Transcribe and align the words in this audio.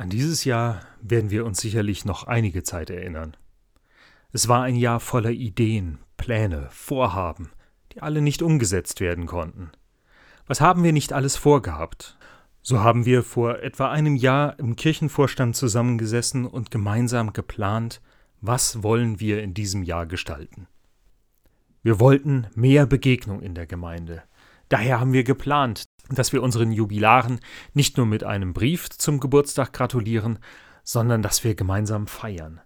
An 0.00 0.08
dieses 0.08 0.44
Jahr 0.46 0.80
werden 1.02 1.28
wir 1.28 1.44
uns 1.44 1.60
sicherlich 1.60 2.06
noch 2.06 2.24
einige 2.24 2.62
Zeit 2.62 2.88
erinnern. 2.88 3.36
Es 4.32 4.48
war 4.48 4.62
ein 4.62 4.76
Jahr 4.76 4.98
voller 4.98 5.28
Ideen, 5.28 5.98
Pläne, 6.16 6.68
Vorhaben, 6.70 7.50
die 7.92 8.00
alle 8.00 8.22
nicht 8.22 8.40
umgesetzt 8.40 9.00
werden 9.00 9.26
konnten. 9.26 9.70
Was 10.46 10.62
haben 10.62 10.84
wir 10.84 10.94
nicht 10.94 11.12
alles 11.12 11.36
vorgehabt? 11.36 12.16
So 12.62 12.80
haben 12.80 13.04
wir 13.04 13.22
vor 13.22 13.58
etwa 13.58 13.90
einem 13.90 14.16
Jahr 14.16 14.58
im 14.58 14.74
Kirchenvorstand 14.74 15.54
zusammengesessen 15.54 16.46
und 16.46 16.70
gemeinsam 16.70 17.34
geplant, 17.34 18.00
was 18.40 18.82
wollen 18.82 19.20
wir 19.20 19.42
in 19.42 19.52
diesem 19.52 19.82
Jahr 19.82 20.06
gestalten. 20.06 20.66
Wir 21.82 22.00
wollten 22.00 22.46
mehr 22.54 22.86
Begegnung 22.86 23.42
in 23.42 23.54
der 23.54 23.66
Gemeinde. 23.66 24.22
Daher 24.70 24.98
haben 24.98 25.12
wir 25.12 25.24
geplant, 25.24 25.89
dass 26.14 26.32
wir 26.32 26.42
unseren 26.42 26.72
Jubilaren 26.72 27.40
nicht 27.74 27.96
nur 27.96 28.06
mit 28.06 28.24
einem 28.24 28.52
Brief 28.52 28.88
zum 28.90 29.20
Geburtstag 29.20 29.72
gratulieren, 29.72 30.38
sondern 30.82 31.22
dass 31.22 31.44
wir 31.44 31.54
gemeinsam 31.54 32.06
feiern. 32.06 32.60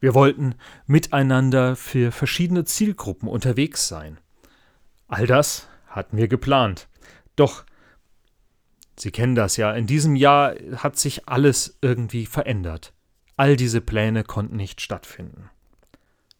Wir 0.00 0.14
wollten 0.14 0.56
miteinander 0.86 1.76
für 1.76 2.10
verschiedene 2.10 2.64
Zielgruppen 2.64 3.28
unterwegs 3.28 3.88
sein. 3.88 4.18
All 5.06 5.26
das 5.26 5.68
hatten 5.86 6.16
wir 6.16 6.28
geplant. 6.28 6.88
Doch, 7.36 7.64
Sie 8.96 9.10
kennen 9.10 9.34
das 9.34 9.56
ja, 9.56 9.72
in 9.72 9.86
diesem 9.86 10.16
Jahr 10.16 10.54
hat 10.76 10.98
sich 10.98 11.28
alles 11.28 11.78
irgendwie 11.80 12.26
verändert. 12.26 12.92
All 13.36 13.56
diese 13.56 13.80
Pläne 13.80 14.22
konnten 14.22 14.56
nicht 14.56 14.80
stattfinden. 14.80 15.50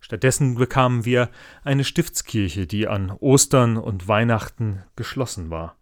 Stattdessen 0.01 0.57
bekamen 0.57 1.05
wir 1.05 1.31
eine 1.65 1.85
Stiftskirche, 1.85 2.67
die 2.67 2.89
an 2.89 3.11
Ostern 3.11 3.79
und 3.79 4.07
Weihnachten 4.07 4.83
geschlossen 4.97 5.51
war 5.51 5.77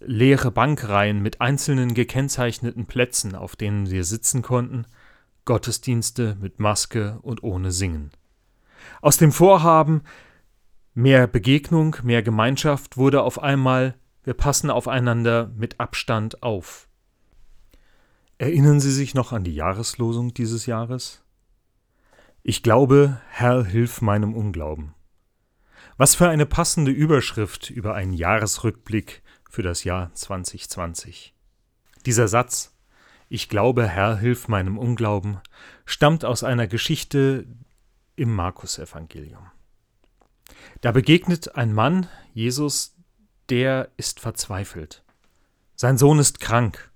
leere 0.00 0.50
Bankreihen 0.50 1.22
mit 1.22 1.40
einzelnen 1.40 1.94
gekennzeichneten 1.94 2.86
Plätzen, 2.86 3.34
auf 3.34 3.56
denen 3.56 3.90
wir 3.90 4.04
sitzen 4.04 4.42
konnten, 4.42 4.86
Gottesdienste 5.44 6.36
mit 6.40 6.60
Maske 6.60 7.18
und 7.22 7.42
ohne 7.42 7.70
Singen. 7.70 8.10
Aus 9.00 9.16
dem 9.16 9.32
Vorhaben 9.32 10.02
mehr 10.94 11.26
Begegnung, 11.26 11.96
mehr 12.02 12.22
Gemeinschaft 12.22 12.96
wurde 12.96 13.22
auf 13.22 13.42
einmal 13.42 13.94
wir 14.22 14.34
passen 14.34 14.70
aufeinander 14.70 15.50
mit 15.56 15.80
Abstand 15.80 16.42
auf. 16.42 16.88
Erinnern 18.38 18.80
Sie 18.80 18.92
sich 18.92 19.14
noch 19.14 19.32
an 19.32 19.44
die 19.44 19.54
Jahreslosung 19.54 20.34
dieses 20.34 20.66
Jahres? 20.66 21.24
Ich 22.42 22.62
glaube, 22.62 23.20
Herr, 23.28 23.64
hilf 23.64 24.02
meinem 24.02 24.34
Unglauben. 24.34 24.94
Was 25.96 26.14
für 26.14 26.28
eine 26.28 26.46
passende 26.46 26.90
Überschrift 26.90 27.70
über 27.70 27.94
einen 27.94 28.12
Jahresrückblick 28.12 29.22
für 29.50 29.62
das 29.62 29.84
Jahr 29.84 30.14
2020. 30.14 31.34
Dieser 32.06 32.28
Satz, 32.28 32.72
ich 33.28 33.48
glaube, 33.48 33.86
Herr, 33.86 34.16
hilf 34.16 34.48
meinem 34.48 34.78
Unglauben, 34.78 35.40
stammt 35.84 36.24
aus 36.24 36.42
einer 36.42 36.66
Geschichte 36.66 37.46
im 38.16 38.34
Markus-Evangelium. 38.34 39.50
Da 40.80 40.92
begegnet 40.92 41.56
ein 41.56 41.74
Mann 41.74 42.08
Jesus, 42.32 42.96
der 43.50 43.90
ist 43.96 44.20
verzweifelt. 44.20 45.02
Sein 45.74 45.98
Sohn 45.98 46.18
ist 46.18 46.40
krank. 46.40 46.90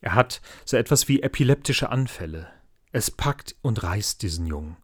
Er 0.00 0.14
hat 0.14 0.40
so 0.64 0.76
etwas 0.76 1.08
wie 1.08 1.22
epileptische 1.22 1.88
Anfälle. 1.88 2.48
Es 2.92 3.10
packt 3.10 3.56
und 3.62 3.82
reißt 3.82 4.20
diesen 4.22 4.46
Jungen. 4.46 4.76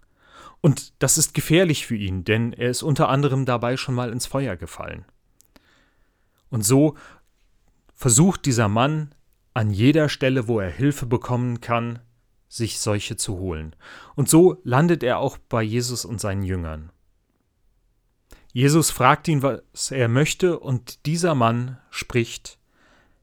Und 0.60 0.94
das 1.02 1.18
ist 1.18 1.34
gefährlich 1.34 1.86
für 1.86 1.96
ihn, 1.96 2.24
denn 2.24 2.52
er 2.52 2.70
ist 2.70 2.82
unter 2.82 3.08
anderem 3.08 3.44
dabei 3.44 3.76
schon 3.76 3.94
mal 3.94 4.10
ins 4.10 4.26
Feuer 4.26 4.56
gefallen. 4.56 5.04
Und 6.50 6.64
so 6.64 6.96
versucht 7.94 8.46
dieser 8.46 8.68
Mann 8.68 9.14
an 9.54 9.70
jeder 9.70 10.08
Stelle, 10.08 10.48
wo 10.48 10.60
er 10.60 10.70
Hilfe 10.70 11.06
bekommen 11.06 11.60
kann, 11.60 11.98
sich 12.48 12.78
solche 12.78 13.16
zu 13.16 13.38
holen. 13.38 13.74
Und 14.14 14.28
so 14.28 14.60
landet 14.64 15.02
er 15.02 15.18
auch 15.18 15.36
bei 15.36 15.62
Jesus 15.62 16.04
und 16.04 16.20
seinen 16.20 16.42
Jüngern. 16.42 16.90
Jesus 18.52 18.90
fragt 18.90 19.28
ihn, 19.28 19.42
was 19.42 19.90
er 19.90 20.08
möchte, 20.08 20.58
und 20.58 21.06
dieser 21.06 21.34
Mann 21.34 21.78
spricht, 21.90 22.58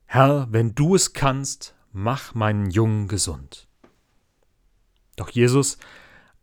Herr, 0.05 0.47
wenn 0.51 0.75
du 0.75 0.95
es 0.95 1.13
kannst, 1.13 1.75
mach 1.91 2.35
meinen 2.35 2.69
Jungen 2.69 3.07
gesund. 3.07 3.67
Doch 5.15 5.29
Jesus 5.29 5.77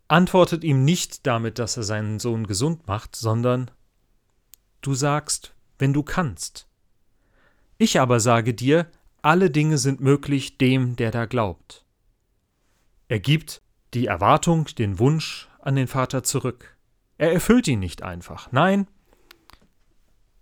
antwortet 0.07 0.63
ihm 0.63 0.83
nicht 0.83 1.25
damit, 1.25 1.59
dass 1.59 1.77
er 1.77 1.83
seinen 1.83 2.19
Sohn 2.19 2.45
gesund 2.45 2.87
macht, 2.87 3.15
sondern 3.15 3.71
du 4.81 4.93
sagst, 4.93 5.55
wenn 5.79 5.93
du 5.93 6.03
kannst. 6.03 6.67
Ich 7.83 7.99
aber 7.99 8.21
sage 8.21 8.53
dir, 8.53 8.89
alle 9.21 9.51
Dinge 9.51 9.77
sind 9.77 9.99
möglich 9.99 10.57
dem, 10.57 10.95
der 10.95 11.11
da 11.11 11.25
glaubt. 11.25 11.83
Er 13.09 13.19
gibt 13.19 13.61
die 13.93 14.05
Erwartung, 14.05 14.67
den 14.77 14.99
Wunsch 14.99 15.49
an 15.59 15.75
den 15.75 15.87
Vater 15.87 16.23
zurück. 16.23 16.77
Er 17.17 17.33
erfüllt 17.33 17.67
ihn 17.67 17.81
nicht 17.81 18.01
einfach. 18.01 18.53
Nein, 18.53 18.87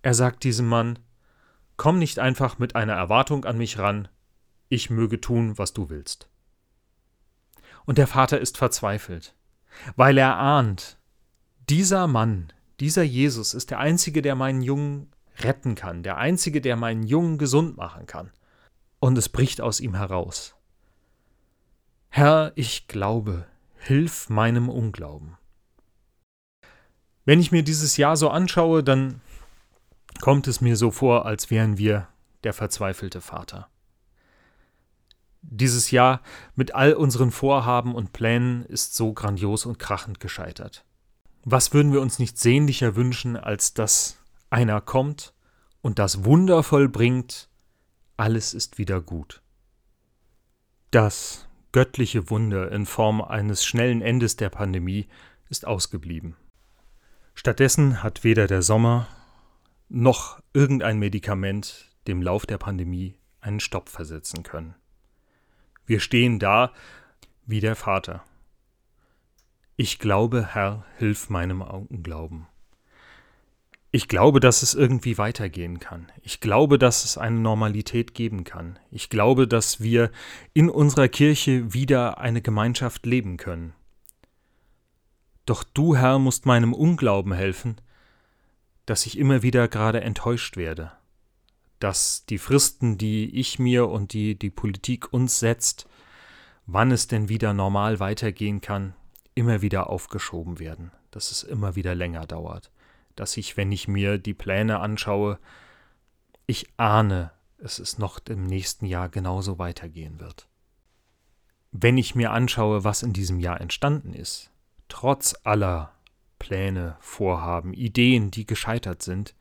er 0.02 0.14
sagt 0.14 0.44
diesem 0.44 0.68
Mann, 0.68 1.00
komm 1.76 1.98
nicht 1.98 2.20
einfach 2.20 2.60
mit 2.60 2.76
einer 2.76 2.92
Erwartung 2.92 3.44
an 3.44 3.58
mich 3.58 3.76
ran, 3.76 4.06
ich 4.68 4.88
möge 4.88 5.20
tun, 5.20 5.58
was 5.58 5.72
du 5.72 5.90
willst. 5.90 6.28
Und 7.86 7.98
der 7.98 8.06
Vater 8.06 8.40
ist 8.40 8.56
verzweifelt, 8.56 9.34
weil 9.96 10.16
er 10.16 10.36
ahnt, 10.36 10.96
dieser 11.68 12.06
Mann, 12.06 12.52
dieser 12.78 13.02
Jesus 13.02 13.52
ist 13.52 13.72
der 13.72 13.80
Einzige, 13.80 14.22
der 14.22 14.36
meinen 14.36 14.62
Jungen 14.62 15.11
retten 15.38 15.74
kann, 15.74 16.02
der 16.02 16.18
Einzige, 16.18 16.60
der 16.60 16.76
meinen 16.76 17.02
Jungen 17.02 17.38
gesund 17.38 17.76
machen 17.76 18.06
kann. 18.06 18.30
Und 19.00 19.18
es 19.18 19.28
bricht 19.28 19.60
aus 19.60 19.80
ihm 19.80 19.94
heraus. 19.94 20.54
Herr, 22.08 22.52
ich 22.56 22.88
glaube, 22.88 23.46
hilf 23.76 24.28
meinem 24.28 24.68
Unglauben. 24.68 25.36
Wenn 27.24 27.40
ich 27.40 27.52
mir 27.52 27.62
dieses 27.62 27.96
Jahr 27.96 28.16
so 28.16 28.30
anschaue, 28.30 28.82
dann 28.82 29.20
kommt 30.20 30.46
es 30.46 30.60
mir 30.60 30.76
so 30.76 30.90
vor, 30.90 31.26
als 31.26 31.50
wären 31.50 31.78
wir 31.78 32.08
der 32.44 32.52
verzweifelte 32.52 33.20
Vater. 33.20 33.68
Dieses 35.42 35.90
Jahr 35.90 36.20
mit 36.54 36.74
all 36.74 36.94
unseren 36.94 37.30
Vorhaben 37.30 37.94
und 37.94 38.12
Plänen 38.12 38.64
ist 38.64 38.94
so 38.94 39.12
grandios 39.12 39.66
und 39.66 39.78
krachend 39.78 40.20
gescheitert. 40.20 40.84
Was 41.44 41.72
würden 41.72 41.92
wir 41.92 42.00
uns 42.00 42.18
nicht 42.20 42.38
sehnlicher 42.38 42.94
wünschen, 42.94 43.36
als 43.36 43.74
dass 43.74 44.21
einer 44.52 44.80
kommt 44.80 45.34
und 45.80 45.98
das 45.98 46.24
Wunder 46.24 46.62
vollbringt, 46.62 47.48
alles 48.16 48.54
ist 48.54 48.78
wieder 48.78 49.00
gut. 49.00 49.42
Das 50.90 51.48
göttliche 51.72 52.28
Wunder 52.30 52.70
in 52.70 52.84
Form 52.86 53.22
eines 53.22 53.64
schnellen 53.64 54.02
Endes 54.02 54.36
der 54.36 54.50
Pandemie 54.50 55.08
ist 55.48 55.66
ausgeblieben. 55.66 56.36
Stattdessen 57.34 58.02
hat 58.02 58.24
weder 58.24 58.46
der 58.46 58.62
Sommer 58.62 59.08
noch 59.88 60.40
irgendein 60.52 60.98
Medikament 60.98 61.90
dem 62.06 62.20
Lauf 62.20 62.44
der 62.46 62.58
Pandemie 62.58 63.16
einen 63.40 63.60
Stopp 63.60 63.88
versetzen 63.88 64.42
können. 64.42 64.74
Wir 65.86 66.00
stehen 66.00 66.38
da 66.38 66.72
wie 67.46 67.60
der 67.60 67.74
Vater. 67.74 68.22
Ich 69.76 69.98
glaube, 69.98 70.54
Herr, 70.54 70.84
hilf 70.98 71.30
meinem 71.30 71.62
Augenglauben. 71.62 72.46
Ich 73.94 74.08
glaube, 74.08 74.40
dass 74.40 74.62
es 74.62 74.72
irgendwie 74.72 75.18
weitergehen 75.18 75.78
kann. 75.78 76.10
Ich 76.22 76.40
glaube, 76.40 76.78
dass 76.78 77.04
es 77.04 77.18
eine 77.18 77.38
Normalität 77.38 78.14
geben 78.14 78.42
kann. 78.42 78.78
Ich 78.90 79.10
glaube, 79.10 79.46
dass 79.46 79.82
wir 79.82 80.10
in 80.54 80.70
unserer 80.70 81.08
Kirche 81.08 81.74
wieder 81.74 82.16
eine 82.16 82.40
Gemeinschaft 82.40 83.04
leben 83.04 83.36
können. 83.36 83.74
Doch 85.44 85.62
du, 85.62 85.94
Herr, 85.94 86.18
musst 86.18 86.46
meinem 86.46 86.72
Unglauben 86.72 87.34
helfen, 87.34 87.82
dass 88.86 89.04
ich 89.04 89.18
immer 89.18 89.42
wieder 89.42 89.68
gerade 89.68 90.00
enttäuscht 90.00 90.56
werde, 90.56 90.92
dass 91.78 92.24
die 92.24 92.38
Fristen, 92.38 92.96
die 92.96 93.38
ich 93.38 93.58
mir 93.58 93.90
und 93.90 94.14
die 94.14 94.38
die 94.38 94.50
Politik 94.50 95.12
uns 95.12 95.38
setzt, 95.38 95.86
wann 96.64 96.92
es 96.92 97.08
denn 97.08 97.28
wieder 97.28 97.52
normal 97.52 98.00
weitergehen 98.00 98.62
kann, 98.62 98.94
immer 99.34 99.60
wieder 99.60 99.90
aufgeschoben 99.90 100.58
werden, 100.58 100.92
dass 101.10 101.30
es 101.30 101.42
immer 101.42 101.76
wieder 101.76 101.94
länger 101.94 102.26
dauert 102.26 102.70
dass 103.16 103.36
ich, 103.36 103.56
wenn 103.56 103.72
ich 103.72 103.88
mir 103.88 104.18
die 104.18 104.34
Pläne 104.34 104.80
anschaue, 104.80 105.38
ich 106.46 106.68
ahne, 106.76 107.32
es 107.58 107.78
ist 107.78 107.98
noch 107.98 108.18
im 108.28 108.44
nächsten 108.44 108.86
Jahr 108.86 109.08
genauso 109.08 109.58
weitergehen 109.58 110.20
wird. 110.20 110.48
Wenn 111.70 111.96
ich 111.96 112.14
mir 112.14 112.32
anschaue, 112.32 112.84
was 112.84 113.02
in 113.02 113.12
diesem 113.12 113.40
Jahr 113.40 113.60
entstanden 113.60 114.12
ist, 114.12 114.50
trotz 114.88 115.34
aller 115.44 115.92
Pläne, 116.38 116.96
Vorhaben, 117.00 117.72
Ideen, 117.72 118.30
die 118.30 118.46
gescheitert 118.46 119.02
sind, 119.02 119.34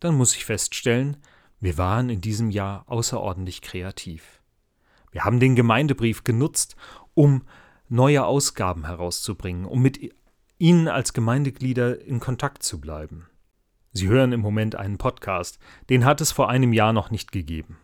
dann 0.00 0.16
muss 0.16 0.34
ich 0.34 0.44
feststellen, 0.44 1.18
wir 1.60 1.78
waren 1.78 2.10
in 2.10 2.20
diesem 2.20 2.50
Jahr 2.50 2.84
außerordentlich 2.88 3.62
kreativ. 3.62 4.40
Wir 5.12 5.24
haben 5.24 5.38
den 5.38 5.54
Gemeindebrief 5.54 6.24
genutzt, 6.24 6.74
um 7.14 7.44
neue 7.88 8.24
Ausgaben 8.24 8.86
herauszubringen, 8.86 9.66
um 9.66 9.80
mit 9.80 10.12
Ihnen 10.62 10.86
als 10.86 11.12
Gemeindeglieder 11.12 12.00
in 12.02 12.20
Kontakt 12.20 12.62
zu 12.62 12.80
bleiben. 12.80 13.26
Sie 13.90 14.06
hören 14.06 14.30
im 14.30 14.38
Moment 14.38 14.76
einen 14.76 14.96
Podcast, 14.96 15.58
den 15.90 16.04
hat 16.04 16.20
es 16.20 16.30
vor 16.30 16.48
einem 16.48 16.72
Jahr 16.72 16.92
noch 16.92 17.10
nicht 17.10 17.32
gegeben. 17.32 17.78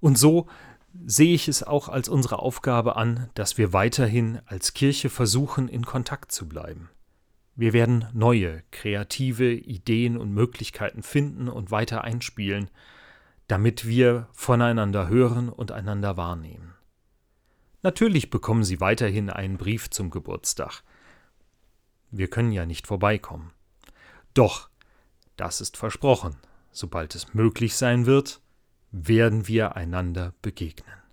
Und 0.00 0.18
so 0.18 0.46
sehe 1.06 1.34
ich 1.34 1.48
es 1.48 1.62
auch 1.62 1.88
als 1.88 2.10
unsere 2.10 2.40
Aufgabe 2.40 2.96
an, 2.96 3.30
dass 3.32 3.56
wir 3.56 3.72
weiterhin 3.72 4.40
als 4.44 4.74
Kirche 4.74 5.08
versuchen, 5.08 5.66
in 5.66 5.86
Kontakt 5.86 6.30
zu 6.30 6.46
bleiben. 6.46 6.90
Wir 7.56 7.72
werden 7.72 8.04
neue, 8.12 8.62
kreative 8.70 9.54
Ideen 9.54 10.18
und 10.18 10.30
Möglichkeiten 10.30 11.02
finden 11.02 11.48
und 11.48 11.70
weiter 11.70 12.04
einspielen, 12.04 12.68
damit 13.48 13.88
wir 13.88 14.28
voneinander 14.34 15.08
hören 15.08 15.48
und 15.48 15.72
einander 15.72 16.18
wahrnehmen. 16.18 16.74
Natürlich 17.82 18.28
bekommen 18.28 18.62
Sie 18.62 18.82
weiterhin 18.82 19.30
einen 19.30 19.56
Brief 19.56 19.88
zum 19.88 20.10
Geburtstag. 20.10 20.82
Wir 22.16 22.28
können 22.28 22.52
ja 22.52 22.64
nicht 22.64 22.86
vorbeikommen. 22.86 23.50
Doch, 24.34 24.68
das 25.36 25.60
ist 25.60 25.76
versprochen, 25.76 26.36
sobald 26.70 27.16
es 27.16 27.34
möglich 27.34 27.74
sein 27.74 28.06
wird, 28.06 28.40
werden 28.92 29.48
wir 29.48 29.74
einander 29.74 30.32
begegnen. 30.40 31.03